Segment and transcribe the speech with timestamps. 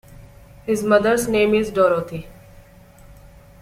[0.65, 2.25] His mother's name is Dorothi.